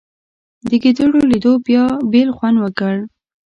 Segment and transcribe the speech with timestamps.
[0.67, 2.95] د ګېډړو لیدو بیا بېل خوند وکړ.